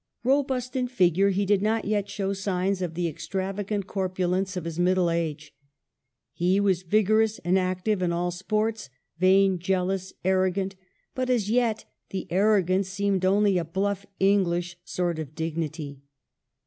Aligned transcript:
Robust 0.23 0.75
in 0.75 0.87
figure, 0.87 1.29
he 1.29 1.45
did 1.45 1.61
not 1.61 1.85
yet 1.85 2.09
show 2.09 2.33
signs 2.33 2.81
of 2.81 2.95
the 2.95 3.07
extravagant 3.07 3.85
corpulence 3.85 4.57
of 4.57 4.65
his 4.65 4.79
middle 4.79 5.11
age. 5.11 5.53
He 6.33 6.59
was 6.59 6.81
vigorous 6.81 7.37
and 7.45 7.55
active 7.55 8.01
in 8.01 8.11
all 8.11 8.31
sports, 8.31 8.89
vain, 9.19 9.59
jealous, 9.59 10.11
arrogant, 10.25 10.75
but 11.13 11.29
as 11.29 11.51
yet 11.51 11.85
the 12.09 12.25
arrogance 12.31 12.89
seemed 12.89 13.23
only 13.23 13.59
a 13.59 13.63
bluff 13.63 14.07
English 14.19 14.75
sort 14.83 15.19
of 15.19 15.35
dignity. 15.35 16.01